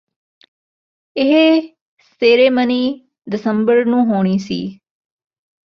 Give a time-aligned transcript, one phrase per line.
[1.15, 1.61] ਇਹ
[2.21, 2.81] ਸੈਰੇਮਨੀ
[3.27, 4.61] ਦਸੰਬਰ ਨੂੰ ਹੋਣੀ ਸੀ